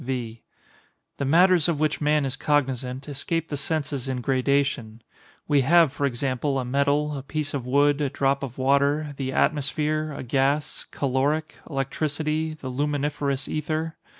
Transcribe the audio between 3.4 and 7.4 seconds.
the senses in gradation. We have, for example, a metal, a